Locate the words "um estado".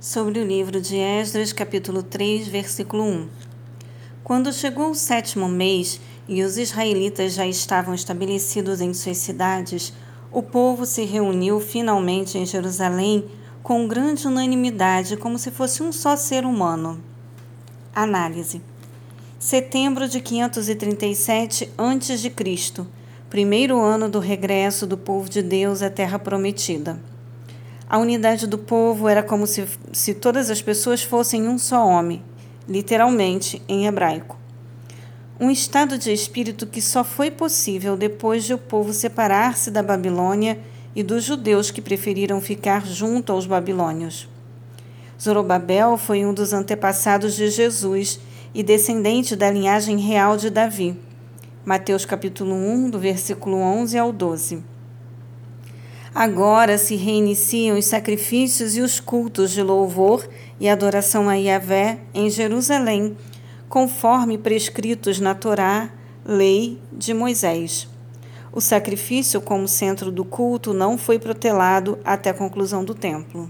35.40-35.98